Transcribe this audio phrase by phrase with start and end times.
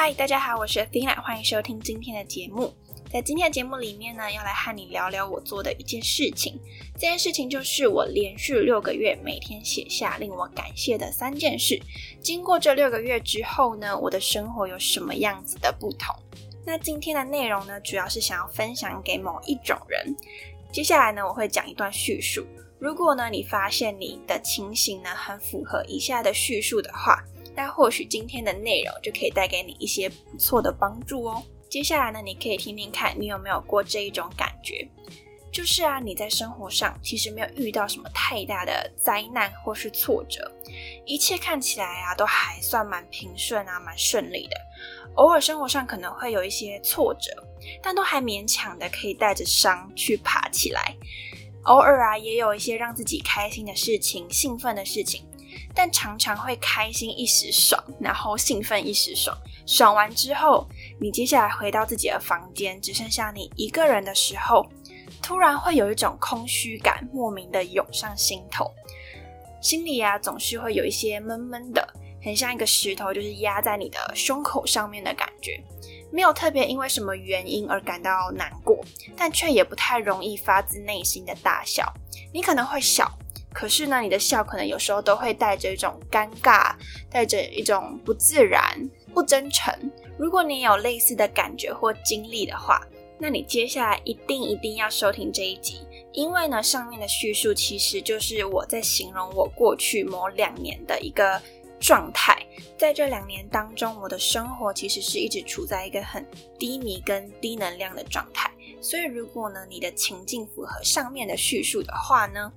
[0.00, 2.72] 嗨，大家好，我是 Athena，欢迎收听今天的节目。
[3.12, 6.56] 在今天的节目里面呢，要来和你聊聊我做的一件事情。
[6.94, 11.76] 这件事情就是我连续六个月每天写下令我感谢的三件事。
[12.22, 16.14] 经过这六个月之后呢，我的生活有什么样子的不同？
[16.64, 20.14] 那今天的内容呢，主要是想要分享给某一种人。
[20.70, 22.46] 接下来呢，我会讲一段叙述。
[22.78, 27.20] 如果呢，你发现你的情形呢，很符合以下的叙述的话，
[27.58, 31.42] 那或许今天的内容就可以带给你一些不错的帮助哦。
[31.68, 34.88] 接下来呢，你可以听听看，你有没有过这一种感觉？
[35.50, 40.48] 就是啊，你在生活上其实没有遇到什么太大的灾难或是挫折，
[41.04, 44.56] 一切看起来啊都还算蛮平顺啊，蛮顺利的。
[45.16, 47.32] 偶尔生活上可能会有一些挫折，
[47.82, 50.94] 但都还勉强的可以带着伤去爬起来。
[51.64, 55.27] 偶尔啊，也有一些让自己开心的事情、兴奋的事情，
[55.78, 59.38] 但常常会开心一时爽，然后兴奋一时爽。
[59.64, 60.66] 爽完之后，
[61.00, 64.68] 你接下来回到自己的房间，只剩下你一个人的时候，
[65.22, 68.68] 突然会有一种空虚感莫名的涌上心头，
[69.62, 71.88] 心里啊总是会有一些闷闷的，
[72.24, 75.62] 很像一个石头就是压在你的胸口上面的感觉。
[76.10, 78.84] 没有特别因为什么原因而感到难过，
[79.16, 81.94] 但却也不太容易发自内心的大笑。
[82.34, 83.08] 你可能会笑，
[83.52, 86.74] 可是呢，你的笑可能有时候都会带着一种尴尬，
[87.10, 89.74] 带着一种不自然、不真诚。
[90.16, 92.80] 如果你有类似的感觉或经历的话，
[93.18, 95.80] 那你接下来一定一定要收听这一集，
[96.12, 101.40] 因为呢，上面的叙述其实就是我在形容我过去某两年的一个。
[101.80, 102.36] 状态
[102.76, 106.26] 在这两年当中，我的生活其实是一直处在一个很
[106.58, 108.50] 低迷跟低能量的状态。
[108.80, 112.52] 所以，如果呢你的情境符合上面的叙述的话呢，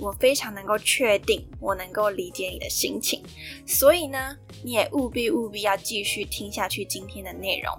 [0.00, 3.22] 我非常能够确定我能够理解你的心情。
[3.66, 7.78] 所以呢，你也务必务必要继续听下去今天的内容。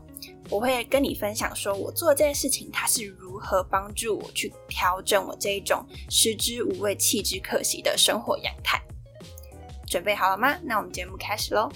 [0.50, 8.82] 我会跟你分享说我做这件事情它是如何帮助我去调整我这一种食之无味弃之可惜的生活样态。
[9.88, 10.58] 准备好了吗？
[10.64, 11.70] 那我们节目开始喽。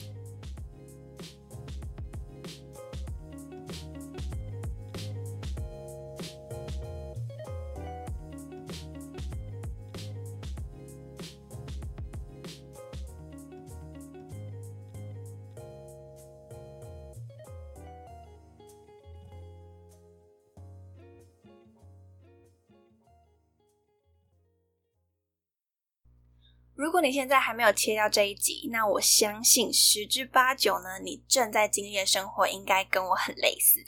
[27.05, 33.79] 你现在还没有切掉这一集，那我相信十之八九呢，你正在经历的生活应该跟我很类似。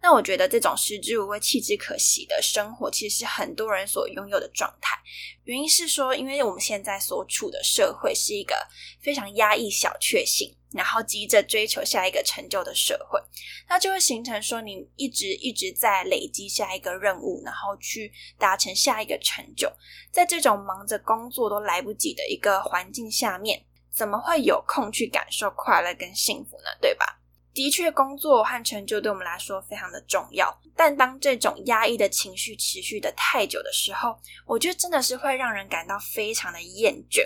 [0.00, 4.96] 那我觉得这种食之无味弃之可惜的生活，其实是很多人所拥有的状态。
[5.44, 8.54] 原因是说，因为我们现在所处的社会是一个
[9.00, 10.54] 非常压抑小确幸。
[10.74, 13.20] 然后急着追求下一个成就的社会，
[13.68, 19.72] 那就会形成说你一直一直在累积下一个任务，然后去达成下一个成就。
[20.10, 26.64] 在这种忙着工作都来不及的一个环境下面，怎么会有空去感受快乐跟幸福呢？
[26.80, 27.20] 对吧？
[27.54, 37.24] 的确，工作和成就对我们来说非常的重要，但当这种压抑的情绪持续的太久的时候，我觉得真的是会让人感到非常的厌倦。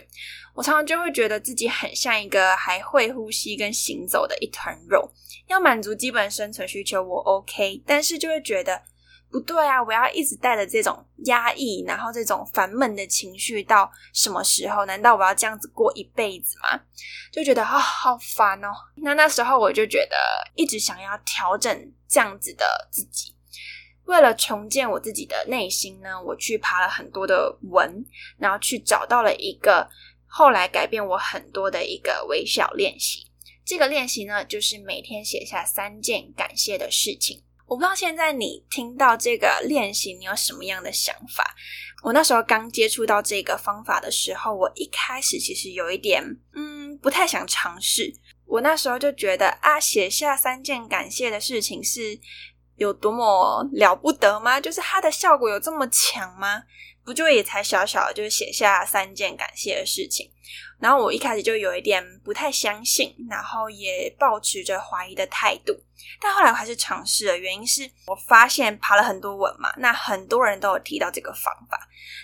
[0.54, 5.10] 我常常就会觉得自己很像一个还会呼吸跟行走的一团肉，
[5.46, 8.82] 要满足基本生存需求我 OK，但是就会觉得。
[9.30, 9.82] 不对啊！
[9.82, 14.86] 我要一直带着这种压抑，然后这种烦闷的情绪到什么时候？
[14.86, 16.80] 难道我要这样子过一辈子吗？
[17.30, 18.68] 就觉得啊，好烦哦。
[18.96, 20.16] 那那时候我就觉得
[20.54, 23.34] 一直想要调整这样子的自己。
[24.04, 28.02] 为了重建我自己的内心呢，我去爬了很多的文，
[28.38, 29.86] 然后去找到了一个
[30.26, 33.30] 后来改变我很多的一个微小练习。
[33.66, 37.44] 这个练习呢，就是每天写下三件感谢的事情。
[37.68, 41.54] 我不知道现在你听到这个练习，你有什么样的想法？
[42.02, 46.24] 我那时候刚接触到这个方法的时候，我一开始其实有一点，
[46.54, 48.10] 嗯，不太想尝试。
[48.46, 52.18] 我那时候就觉得啊，写下三件感谢的事情是
[52.76, 54.58] 有多么了不得吗？
[54.58, 56.62] 就是它的效果有这么强吗？
[57.08, 60.30] 不就也才小小，就写下三件感谢的事情。
[60.78, 65.74] 然后我一开始就有一点不太相信，然后也抱持着怀疑的态度。
[66.20, 71.80] 但后来我还是尝试了，原因是我发现爬了很多文嘛，那很多人都有提到这个方法，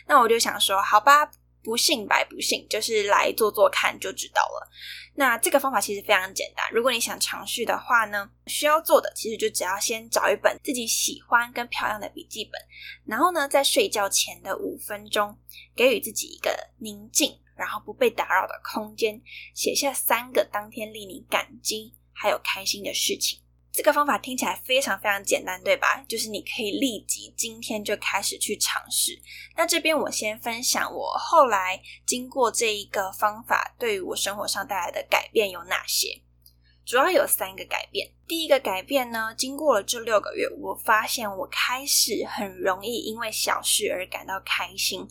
[0.06, 1.30] 那我就想说，好吧，
[1.64, 4.70] 不信白不信，就是来做做看就知道了。
[5.16, 12.61] 那这个方法其实非常简单，如果你想尝试的话呢，需要做的其实就只要先找一本自己喜欢跟漂亮的笔记本，
[13.06, 15.37] 然后呢，在睡觉前的五分钟，
[15.75, 17.40] 给予自己一个宁静。
[17.56, 19.22] 然后不被打扰的空间，
[19.55, 23.38] 写下三个当天令你感激还有开心的事情。
[23.75, 26.00] 这个方法听起来非常非常简单，对吧？
[26.06, 29.21] 就是你可以立即今天就开始去尝试。
[29.56, 36.23] 那这边我先分享我后来经过这一个方法对于我生活上带来的改变有哪些。
[36.87, 38.09] 主要有三个改变。
[38.29, 45.05] 第一个改变呢，经过了这六个月，我发现我开始很容易因为小事而感到开心。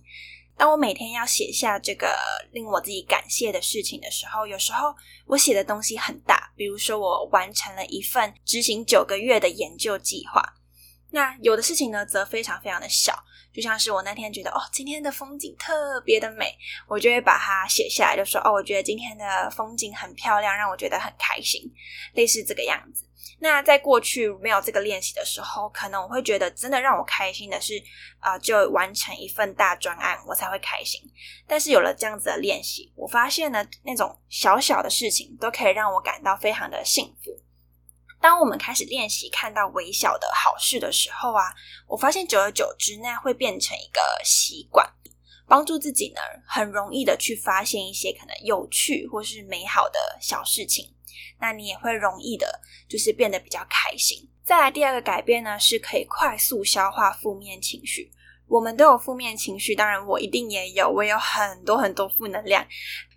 [0.56, 2.16] 当我每天要写下这个
[2.52, 4.94] 令我自己感谢的事情的时候，有时候
[5.26, 10.42] 我写的东西很大，比如说我完成了一份执行九个月的研究计划。
[11.12, 13.14] 那有的事情呢，则非常非常的小，
[13.54, 16.58] 就像是我那天觉得哦，今天的风景特别的美，
[16.88, 21.62] 我就会把它写下来，就说哦，我觉得今天的风景很漂亮，让我觉得很开心，
[22.14, 23.06] 类似这个样子。
[23.40, 27.74] 那在过去没有这个练习的时候，可能我会觉得真的让我开心的是
[28.20, 31.02] 啊，就完成一份大专案，我才会开心。
[31.46, 37.38] 但是有了这样子的练习，我发现呢，那种小小的事情都可以让我感到非常的幸福。
[38.22, 41.54] 当我们开始练习看到微小的好事的时候啊，
[41.88, 44.90] 我发现久而久之，那会变成一个习惯，
[45.46, 50.96] 帮助自己呢，很容易的去发现一些可能有趣或是美好的小事情。
[51.44, 54.18] 那你也会容易的，就是变得比较开心。
[54.46, 58.10] 再来第二个改变呢，是可以快速消化负面情绪。
[58.48, 62.66] 我们都有负面情绪，当然我一定也有，我有很多很多负能量。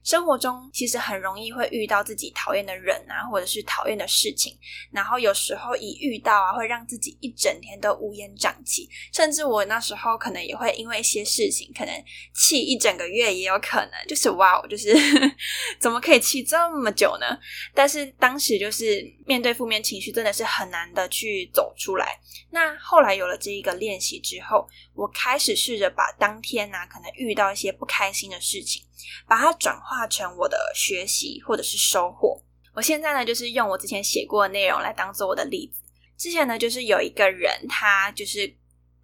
[0.06, 4.56] 生活中其实很容易会遇到自己讨厌的人啊，或者是讨厌的事情，
[4.92, 14.94] 然后有时候一遇到啊，会让自己一整天都乌烟瘴气，甚至我那时候可能也会因为一些事情，可能气一整个月也有可能，就是哇，就是
[15.80, 17.26] 怎么可以气这么久呢？
[17.74, 22.16] 但是当时就是面对负面情绪，真的是很难的去走出来。
[22.50, 28.85] 那后来有了这一个练习之后，我开始试着把当天呢，可能遇到一些不开心的事情。
[29.26, 32.40] 把它转化成我的学习或者是收获。
[32.74, 35.82] 我现在呢，就是用我之前写过的内容来当做我的例子。
[36.16, 38.54] 之前呢，就是有一个人，他就是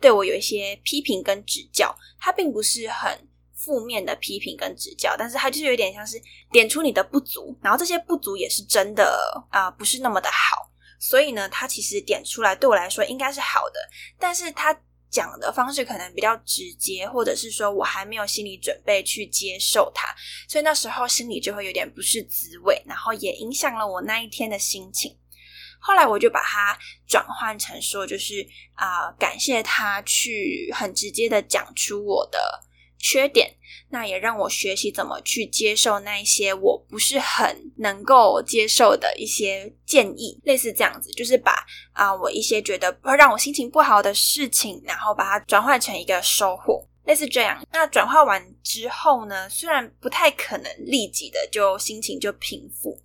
[0.01, 10.71] 对我有一些批评跟指教，他并不是很负面的批评跟指教，但是他就是有点像是点出你的不足，然后这些不足也是真的啊，不是那么的好。
[10.99, 13.81] 所以呢，他其实点出来对我来说应该是好的，
[14.19, 14.79] 但是他。
[15.13, 20.09] 讲的方式可能比较直接，或者是说我还没有心理准备去接受它，
[20.49, 25.17] 所以那时候心里就会有点不是滋味，然后也影响了我那一天的心情。
[25.79, 32.65] 后来我就把它转换成说，就是啊，感谢他去很直接的讲出我的。
[33.03, 33.53] 缺点，
[33.91, 47.61] 那也让我学习怎么去接受那一些我不是很能够接受的一些建议，类似这样子，就是把啊我一些觉得会让我心情不好的事情，然后把它转换成一个收获，类似这样。
[47.73, 52.97] 那转化完之后呢，虽然不太可能立即的就心情就平复，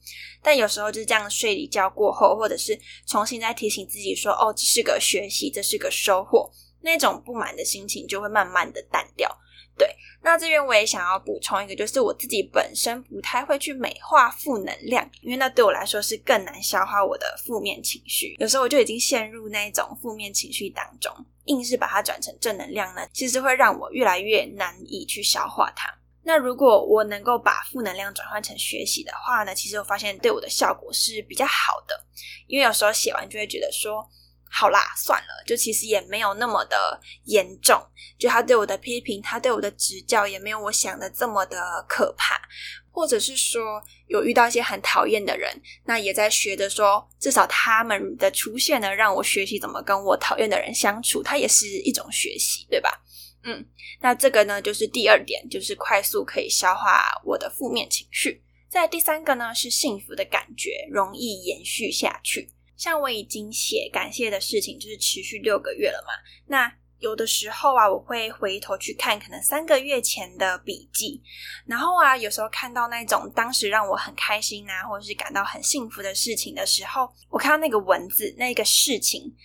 [0.44, 6.52] 但有时候就是这样睡一觉过后，或者是重新再提醒自己说，哦，这是个学习，这是个收获，
[6.82, 9.28] 那种不满的心情就会慢慢的淡掉。
[9.78, 9.88] 对，
[10.24, 18.36] 那这边我也想要补充一个，就是我自己本身不太会去美化负能量，因为那对我来说是更难消化我的负面情绪。
[18.40, 21.14] 有时候我就已经陷入那种负面情绪当中，
[21.46, 25.94] 硬是把它转成正能量呢，其实会让我越来越难以去消化它。
[26.24, 31.96] 那如果我能够把负能量转换成学习的话呢，其实我发现对我的效果是比较好的，
[32.48, 34.04] 因为有时候写完就会觉得说。
[34.50, 37.82] 好啦，算了，就其实也没有那么的严重。
[38.18, 42.40] 就他对我的批评，他对我的指教，也没有我想的这么的可怕。
[42.90, 52.90] 或者是说，有遇到一些很讨厌的人，那也在学着说，至少他们的出现呢，让我学习怎么跟我讨厌的人相处，它也是一种学习，对吧？
[53.44, 53.64] 嗯，
[54.02, 58.42] 那这个呢，就是第二点，就是快速可以消化我的负面情绪。
[58.68, 62.50] 在第三个呢，是幸福的感觉容易延续下去。
[62.78, 66.14] 像我已经写感谢的事情，就是持续六个月了嘛。
[66.46, 71.22] 那有的时候啊，我会回头去看可能三个月前的笔记，
[71.66, 79.36] 然后啊，有时候看到那种当时让我很开心啊，或者是感到很幸福的事情的时候，我看到那个文字，那个事情。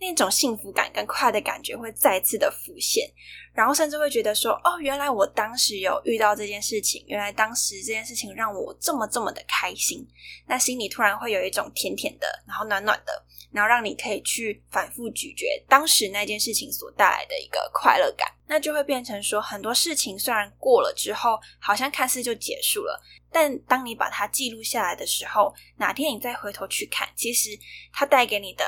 [0.00, 3.10] 那种幸福感跟快的感觉会再次的浮现，
[3.52, 10.06] 然后甚至会觉得说：“哦，原来我当时有遇到这件事情，原来当时这件事情让我这么这么的开心。”
[10.46, 18.28] 那心里突然会有一种甜甜的，然后暖暖的，然后让你可以去反复咀嚼当时那件事情所带来的一个快乐感。
[18.46, 23.02] 那就会变成说，很多事情虽然过了之后，好像看似就结束了，
[23.32, 27.50] 但当你把它记录下来的时候，哪天你再回头去看，其实
[27.92, 28.64] 它带给你的。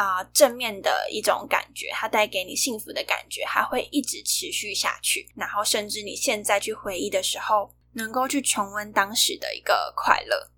[0.00, 5.30] 啊，正面的一种感觉，它带给你幸福的感觉，还会一直持续下去。
[5.36, 10.50] 然后，甚至你现在去回忆的时候，能够去重温当时的一个快乐。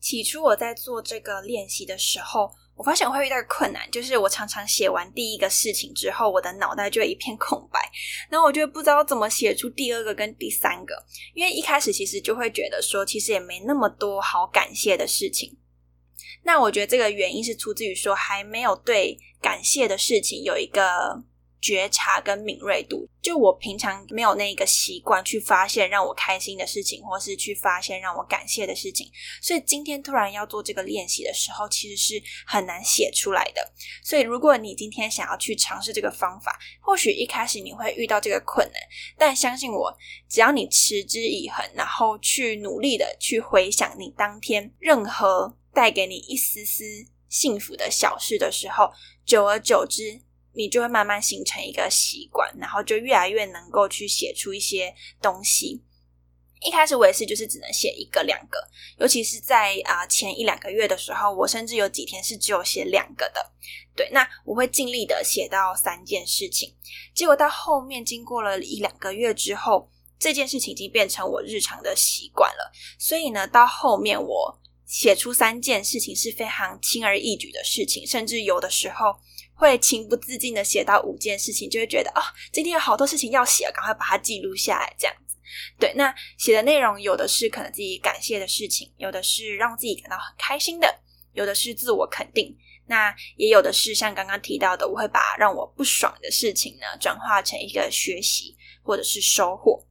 [0.00, 7.78] 起初我在做这个练习的时候，我发现我会遇到困难，就是我常常写完第一个事情之后，我的脑袋就一片空白，
[8.30, 15.54] 然后我就不知道怎么写出第二个跟第三个，因为一开始其实就会觉得说，其实也没那么多好感谢的事情。
[16.42, 21.24] 那我觉得这个原因是出自于说，还没有对感谢的事情有一个。
[21.62, 29.10] 觉察跟敏锐度，就我平常没有那个习惯去发现让我开心的事情，或是去发现让我感谢的事情，
[29.42, 33.60] 所以今天突然要做这个练习的时候，其实是很难写出来的。
[34.02, 38.80] 所以如果你今天想要去尝试这个方法，或许一开始你会遇到这个困难，
[39.18, 39.94] 但相信我，
[40.30, 46.84] 只要你持之以恒，然后去努力的去回想你当天任何带给你一丝丝
[47.28, 48.90] 幸福的小事的时候，
[49.24, 50.22] 久而久之。
[50.52, 55.80] 你就会慢慢形成一个习惯，然后就越来越能够去写出一些东西。
[56.60, 58.58] 一开始我也是，就是只能写一个两个，
[58.98, 63.52] 尤其是在啊前一两个月的时候，我甚至有几天是只有写两个的。
[63.94, 66.74] 对，那我会尽力的写到三件事情。
[67.14, 72.72] 结果到后面经过了一两个月之后，这件事情已经变成我日常的习惯了。
[72.98, 74.60] 所以呢，到后面我
[74.90, 79.14] 写出三件事情是非常轻而易举的事情，甚至有的时候。
[79.54, 85.36] 会情不自禁的写到五件事情，就会觉得哦，今天有好多事情要写，赶快把它记录下来，这样子。
[85.78, 91.02] 对，那写的内容有的是可能自己感谢的事情，有的是让自己感到很开心的，
[91.34, 92.56] 有的是自我肯定，
[92.86, 99.86] 那也有的是像刚刚提到的，我会把让我不爽的事情呢，转化成一个学习或者是收获。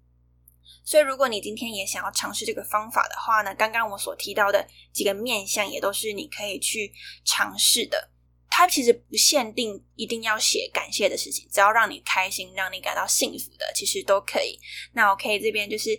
[0.89, 6.91] 所以，如果你今天也想要尝试这个方法的话呢，刚刚我所提到的几个面向，也都是你可以去
[7.23, 8.09] 尝试的。
[8.49, 14.59] 它其实不限定一定要写感谢的事情，只要让你开心、让你感到幸福的，其实都可以。
[14.93, 15.91] 那我可以这边就是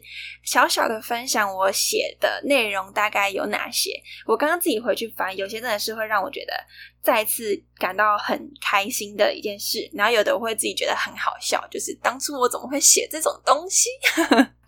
[0.42, 3.92] 小小的分享我写的内容大概有哪些。
[4.26, 6.52] 我刚刚自己回去翻，有些真的是会让我觉得
[7.00, 13.88] 再次感到很开心的一件事，然后有的我会自己觉得很好笑，就是当初我怎么会写这种东西？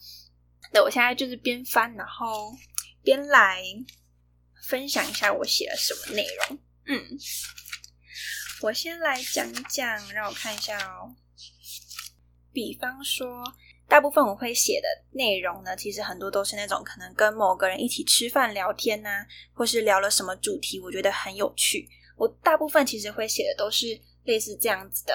[0.73, 2.53] 那我现在就是边翻，然后
[3.03, 3.63] 边来
[4.69, 6.59] 分享一下我写了什么内容。
[6.87, 7.19] 嗯。
[8.63, 11.17] 我先来讲讲，让我看一下哦。
[12.53, 13.43] 比方说，
[13.89, 21.89] 大部分我会写的内容呢，其实很多都是那种可能跟某个人一起吃饭聊天呐，或是聊了什么主题，我觉得很有趣。
[22.17, 25.15] 我大部分其实会写的都是类似这样子的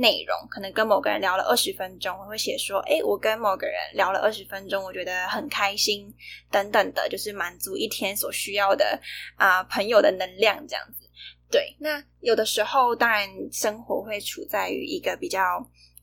[0.00, 6.12] 内容，可能跟某个人聊了二十分钟，我会写说，哎，我跟某个人聊了二十分钟，我觉得很开心，
[6.50, 8.98] 等等的，就是满足一天所需要的
[9.36, 11.06] 啊朋友的能量这样子。
[11.50, 15.40] 对，那有的时候当然生活会处在于一个比较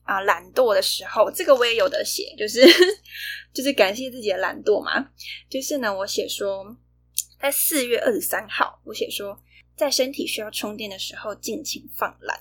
[0.04, 2.60] 啊懒惰的时候，这个我也有的写，就是
[3.52, 5.10] 就是感谢自己的懒惰嘛。
[5.50, 6.76] 就是呢，我写说
[7.40, 9.36] 在四月二十三号，我写说
[9.74, 12.38] 在身体需要充电的时候尽情放懒，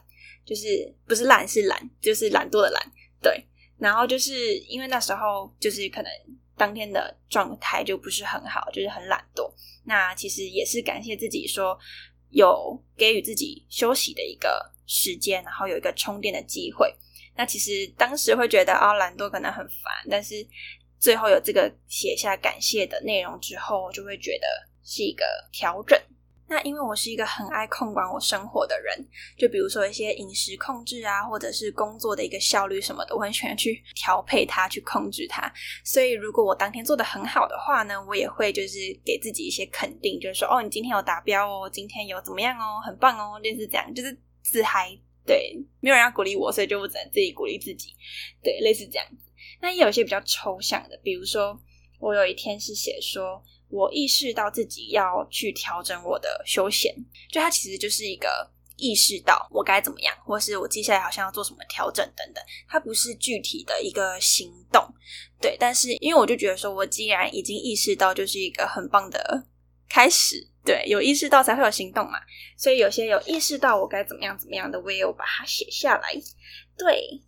[0.47, 2.81] 就是不是懒是懒，就是懒惰的懒。
[3.21, 3.45] 对，
[3.77, 6.11] 然后就是因为那时候就是可能
[6.55, 9.53] 当天的状态就不是很好，就是很懒惰。
[9.83, 11.77] 那其实也是感谢自己说。
[12.29, 16.93] 有给予自己休息的一个时间，然后有一个充电的机会。
[17.37, 20.45] 那其实当时会觉得啊，懒惰可能很烦，但是
[20.99, 24.47] 最后有这个写下感谢的内容之后，就会觉得
[24.83, 25.97] 是一个调整。
[26.49, 29.05] 那因为我是一个很爱控管我生活的人，
[29.37, 35.51] 就比如说一些饮食控制啊，或者是工作的一个效率什么的，我很喜欢去调配它，去控制它。
[35.83, 44.97] 所以如果我当天做的很好的话呢，我也会就是给自己一些肯定，就是说哦，你今天有达标哦，今天有怎么样哦，很棒哦，类似这样，就是自嗨。
[45.25, 47.93] 对，没有人要鼓励我，所以就我只能自己鼓励自己。
[48.41, 49.05] 对，类似这样。
[49.59, 51.59] 那也有一些比较抽象的，比如说
[51.99, 53.43] 我有一天是写说。
[53.69, 56.93] 我意识到自己要去调整我的休闲，
[57.31, 64.87] 就它其实就是一个意识到我该怎么样，或是我接下来好像要做什么调整等等，它不是具体的一个行动，
[65.41, 65.57] 对。
[65.59, 69.45] 但是因为我就觉得说，我既然已经意识到，就是一个很棒的
[69.89, 72.19] 开始，对，有意识到才会有行动嘛。
[72.55, 76.13] 所以有些有意识到我该怎么样怎么样的，我也有把它写下来，
[76.77, 77.21] 对。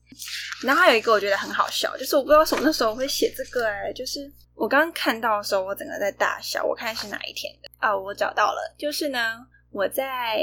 [0.63, 4.31] 然后还有一个我觉得很好笑，就是我不知道什么那时候会写这个，哎，就是。
[4.55, 6.65] 我刚刚看到的时候，我整个在大笑。
[6.65, 7.97] 我看是哪一天的啊？
[7.97, 9.37] 我找到了，就是呢，
[9.71, 10.41] 我在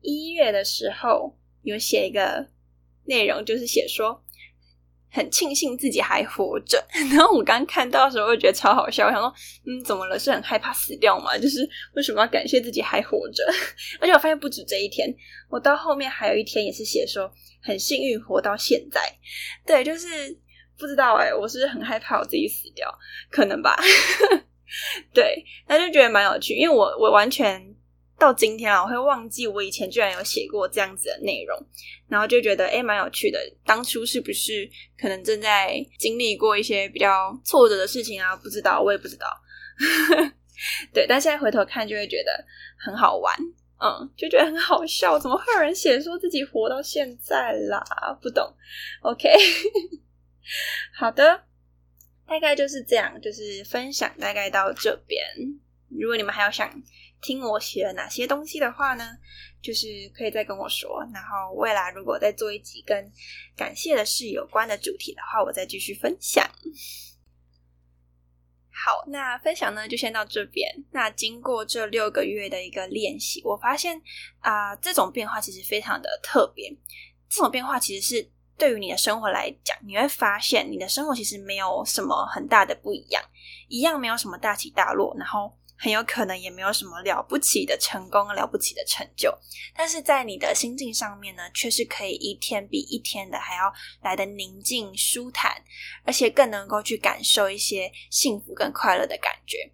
[0.00, 1.32] 一月的时候
[1.62, 2.44] 有写一个
[3.04, 4.20] 内容，就是写说
[5.14, 6.84] 很庆幸自己还活着。
[7.10, 9.06] 然后我刚看到的时候，我觉得超好笑。
[9.06, 9.32] 我想说，
[9.66, 10.18] 嗯，怎么了？
[10.18, 11.38] 是很害怕死掉吗？
[11.38, 13.44] 就是为什么要感谢自己还活着？
[14.00, 15.08] 而且我发现不止这一天，
[15.48, 19.00] 我到后面还有一天也是写说很幸运活到现在。
[19.64, 20.08] 对，就是。
[20.76, 22.92] 不知道哎，我是很害怕我自己死掉，
[23.30, 23.78] 可能吧。
[25.14, 27.64] 对，那就觉得蛮有趣，因为我我完全
[28.18, 31.66] 到今天啊，我会忘记我以前居然有写过这样子的内容，
[32.08, 33.38] 然后就觉得哎，蛮有趣的。
[33.64, 38.36] 当初是不是可能正在经历过一些比较挫折的事情啊？
[38.36, 39.26] 不知道，我也不知道。
[40.94, 42.44] 对，但现在回头看就会觉得
[42.78, 43.34] 很好玩，
[43.80, 45.18] 嗯，就觉得很好笑。
[45.18, 47.82] 怎么会有人写说自己活到现在啦？
[48.22, 48.54] 不懂。
[49.02, 49.28] OK，
[50.96, 51.42] 好的。
[52.26, 55.22] 大概就是这样，就是分享大概到这边。
[55.90, 56.70] 如果你们还有想
[57.24, 59.16] 听我写了哪些东西的话呢，
[59.62, 61.02] 就是可以再跟我说。
[61.12, 63.10] 然后未来如果再做一集跟
[63.56, 66.46] 感谢的事有关的主题的话，我再继续分享。
[68.70, 70.70] 好，那分享呢就先到这边。
[70.92, 74.00] 那经过这六个月的一个练习，我发现
[74.40, 76.70] 啊，这种变化其实非常的特别。
[77.30, 78.30] 这种变化其实是。
[78.56, 83.20] 对于你的生活来讲，你会发现你的生活其实没有什么很大的不一样，
[83.66, 89.36] 一样没有什么大起大落，然后很有可能也没有什么了不起的成功、了不起的成就，
[89.76, 95.62] 但是在你的心境上面呢，却是可以一天比一天的还要来的宁静、舒坦，
[96.04, 99.72] 而且更能够去感受一些幸福跟快乐的感觉。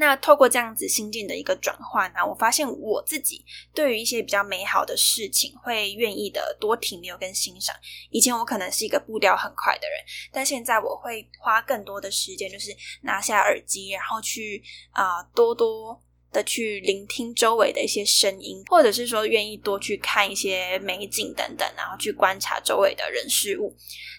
[0.00, 7.74] 那透过这样子心境的一个转换呢，我发现我自己对于一些比较美好的事情会愿意的多停留跟欣赏。
[8.10, 9.98] 以前我可能是一个步调很快的人，
[10.32, 12.70] 但现在我会花更多的时间，就是
[13.02, 14.62] 拿下耳机，然后去
[14.92, 16.00] 啊多多
[16.32, 23.74] 的去聆听周围的一些声音，或者是说愿意多去看一些美景等等，然后去观察周围的人事物。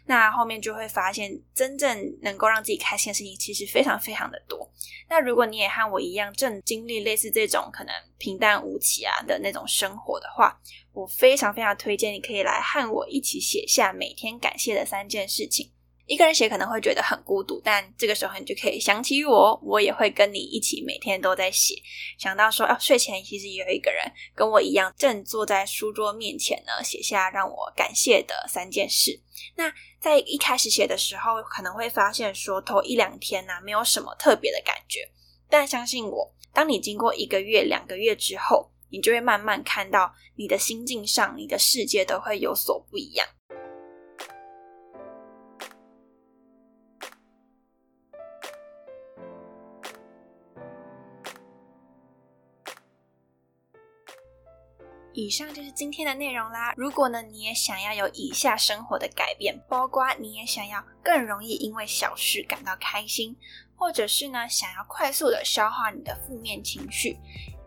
[0.05, 4.67] 那后面就会发现，真正能够让自己开心的事情其实非常非常的多。
[5.07, 10.59] 那如果你也和我一样正经历类似这种可能平淡无奇啊的那种生活的话，
[10.93, 15.71] 我非常非常推荐你可以来和我一起写下每天感谢的三件事情。
[16.09, 21.75] 一个人写可能会觉得很孤独，但这个时候你就可以想起我，我也会跟你一起每天都在写。
[22.17, 29.21] 想到说，哦，睡前其实也有一个人跟我一样，正坐在书桌面前呢，写下让我感谢的三件事。
[29.55, 35.07] 那在一开始写的时候，可能会发现说，头一两天呢，没有什么特别的感觉。
[35.47, 43.27] 但相信我，当你经过一个月、两个月之后，你就会慢慢看到，你的心境上，你的世界都会有所不一样。
[55.19, 56.73] 以上就是今天的内容啦。
[56.77, 63.35] 如果呢，你也想要有以下生活的改变，包括你也想要更容易因为小事感到开心，
[63.75, 67.17] 或者是呢，想要快速的消化你的负面情绪，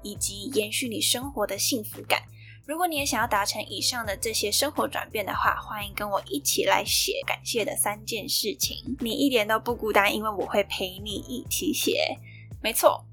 [0.02, 2.22] 以及延续你生活的幸福感。
[2.64, 8.96] 如果你也想要达成以上的这些生活转变的话，欢迎跟我一起来写感谢的三件事情。
[9.00, 12.16] 你一点都不孤单，因为我会陪你一起写。
[12.62, 13.04] 没错。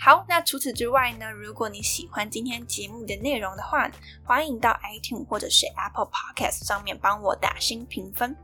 [0.00, 1.28] 好，那除此之外呢？
[1.30, 3.90] 如果你喜欢今天节目的内容的话，
[4.24, 8.36] 欢迎到 iTunes 或者是 Apple Podcast 上面帮我打新评分，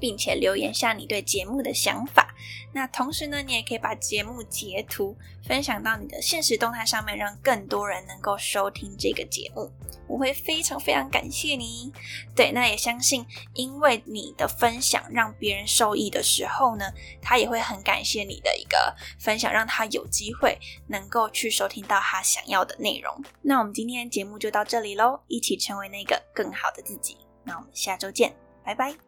[0.00, 2.34] 并且留言下你对节目的想法。
[2.72, 9.70] 那同时呢，你也可以把节目截图分享到你的现实动态上面，让更多人能够收听这个节目。
[10.06, 11.92] 我会非常非常感谢你。
[12.34, 16.84] 对，那也相信，因为你的分享让别人受益的时候呢，
[17.20, 23.24] 他也会很感谢你的一个分享，让他有机会能够去收听到他想要的内容。
[23.42, 27.16] 那我们今天节目就到这里喽，一起成为那个更好的自己。
[27.44, 29.05] 那我们下周见，拜拜。